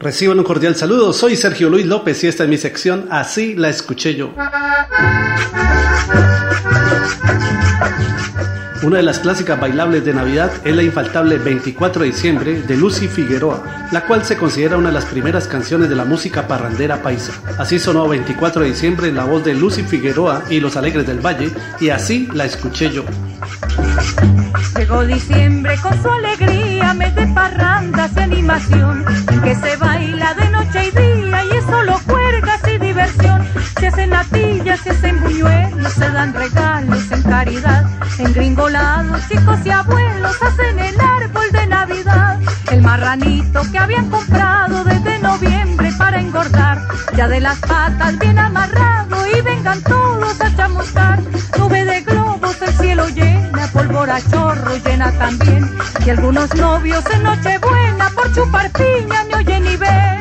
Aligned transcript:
Reciban 0.00 0.38
un 0.38 0.44
cordial 0.44 0.76
saludo, 0.76 1.12
soy 1.12 1.36
Sergio 1.36 1.68
Luis 1.68 1.84
López 1.84 2.24
y 2.24 2.26
esta 2.26 2.44
es 2.44 2.48
mi 2.48 2.56
sección 2.56 3.08
Así 3.10 3.54
la 3.54 3.68
escuché 3.68 4.14
yo. 4.14 4.32
Una 8.82 8.96
de 8.96 9.02
las 9.02 9.18
clásicas 9.18 9.60
bailables 9.60 10.02
de 10.06 10.14
Navidad 10.14 10.50
es 10.64 10.74
la 10.74 10.82
infaltable 10.82 11.36
24 11.36 12.00
de 12.00 12.08
diciembre 12.08 12.62
de 12.62 12.76
Lucy 12.78 13.08
Figueroa, 13.08 13.62
la 13.92 14.06
cual 14.06 14.24
se 14.24 14.38
considera 14.38 14.78
una 14.78 14.88
de 14.88 14.94
las 14.94 15.04
primeras 15.04 15.46
canciones 15.46 15.90
de 15.90 15.96
la 15.96 16.06
música 16.06 16.48
parrandera 16.48 17.02
paisa. 17.02 17.34
Así 17.58 17.78
sonó 17.78 18.08
24 18.08 18.62
de 18.62 18.68
diciembre 18.68 19.08
en 19.08 19.16
la 19.16 19.24
voz 19.24 19.44
de 19.44 19.52
Lucy 19.52 19.82
Figueroa 19.82 20.44
y 20.48 20.60
Los 20.60 20.76
Alegres 20.76 21.06
del 21.06 21.20
Valle, 21.20 21.50
y 21.78 21.90
así 21.90 22.26
la 22.32 22.46
escuché 22.46 22.90
yo. 22.90 23.04
Llegó 24.78 25.04
diciembre 25.04 25.76
con 25.82 26.02
su 26.02 26.08
alegría, 26.08 26.94
mes 26.94 27.14
de 27.14 27.26
parrandas 27.34 28.16
animación, 28.16 29.04
que 29.44 29.54
se 29.56 29.76
baila 29.76 29.89
Natillas, 34.20 34.80
se 34.80 34.90
hacen 34.90 35.18
buñuelos, 35.22 35.92
se 35.94 36.10
dan 36.10 36.34
regalos 36.34 37.10
en 37.10 37.22
caridad, 37.22 37.86
en 38.18 38.34
gringolados, 38.34 39.26
chicos 39.28 39.58
y 39.64 39.70
abuelos 39.70 40.36
hacen 40.42 40.78
el 40.78 41.00
árbol 41.00 41.50
de 41.50 41.66
Navidad. 41.66 42.38
El 42.70 42.82
marranito 42.82 43.62
que 43.72 43.78
habían 43.78 44.10
comprado 44.10 44.84
desde 44.84 45.20
noviembre 45.20 45.90
para 45.96 46.20
engordar, 46.20 46.82
ya 47.16 47.28
de 47.28 47.40
las 47.40 47.58
patas 47.60 48.18
bien 48.18 48.38
amarrado 48.38 49.26
y 49.26 49.40
vengan 49.40 49.80
todos 49.84 50.38
a 50.38 50.54
chamuscar. 50.54 51.18
Nube 51.58 51.82
de 51.86 52.02
globos, 52.02 52.60
el 52.60 52.74
cielo 52.74 53.08
llena, 53.08 53.68
pólvora 53.72 54.20
chorro 54.30 54.76
llena 54.84 55.12
también. 55.12 55.66
Y 56.04 56.10
algunos 56.10 56.54
novios 56.56 57.04
en 57.10 57.22
Nochebuena 57.22 58.10
por 58.10 58.30
chupar 58.34 58.70
piña 58.72 59.24
me 59.24 59.36
oyen 59.36 59.66
y 59.66 59.76
ven. 59.76 60.20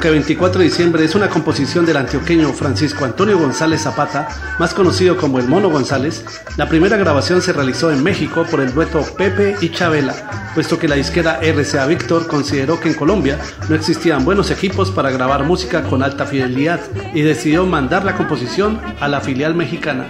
Aunque 0.00 0.12
24 0.12 0.60
de 0.60 0.64
diciembre 0.64 1.04
es 1.04 1.14
una 1.14 1.28
composición 1.28 1.84
del 1.84 1.98
antioqueño 1.98 2.54
Francisco 2.54 3.04
Antonio 3.04 3.38
González 3.38 3.82
Zapata, 3.82 4.30
más 4.58 4.72
conocido 4.72 5.18
como 5.18 5.38
el 5.38 5.46
Mono 5.46 5.68
González, 5.68 6.24
la 6.56 6.70
primera 6.70 6.96
grabación 6.96 7.42
se 7.42 7.52
realizó 7.52 7.92
en 7.92 8.02
México 8.02 8.46
por 8.50 8.62
el 8.62 8.72
dueto 8.72 9.04
Pepe 9.18 9.56
y 9.60 9.68
Chabela, 9.68 10.14
puesto 10.54 10.78
que 10.78 10.88
la 10.88 10.94
disquera 10.94 11.40
RCA 11.42 11.84
Víctor 11.84 12.28
consideró 12.28 12.80
que 12.80 12.88
en 12.88 12.94
Colombia 12.94 13.38
no 13.68 13.76
existían 13.76 14.24
buenos 14.24 14.50
equipos 14.50 14.90
para 14.90 15.10
grabar 15.10 15.44
música 15.44 15.82
con 15.82 16.02
alta 16.02 16.24
fidelidad 16.24 16.80
y 17.12 17.20
decidió 17.20 17.66
mandar 17.66 18.06
la 18.06 18.16
composición 18.16 18.80
a 19.00 19.06
la 19.06 19.20
filial 19.20 19.54
mexicana. 19.54 20.06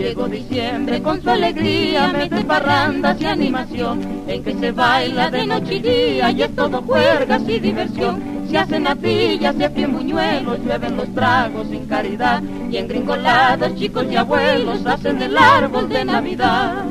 Llegó 0.00 0.26
diciembre 0.28 1.02
con 1.02 1.20
su 1.22 1.28
alegría, 1.28 2.08
mes 2.08 2.30
de 2.30 2.42
parrandas 2.42 3.20
y 3.20 3.26
animación, 3.26 4.24
en 4.26 4.42
que 4.42 4.54
se 4.54 4.72
baila 4.72 5.30
de 5.30 5.46
noche 5.46 5.74
y 5.74 5.78
día 5.80 6.30
y 6.30 6.42
es 6.42 6.56
todo 6.56 6.80
juergas 6.80 7.42
y 7.46 7.60
diversión. 7.60 8.18
Se 8.50 8.56
hacen 8.56 8.84
natillas, 8.84 9.54
se 9.56 9.66
hacen 9.66 9.92
buñuelos, 9.92 10.58
llueven 10.60 10.96
los 10.96 11.14
tragos 11.14 11.68
sin 11.68 11.86
caridad 11.86 12.42
y 12.70 12.78
en 12.78 12.88
gringoladas 12.88 13.74
chicos 13.74 14.06
y 14.10 14.16
abuelos 14.16 14.86
hacen 14.86 15.20
el 15.20 15.36
árbol 15.36 15.86
de 15.90 16.02
Navidad. 16.06 16.82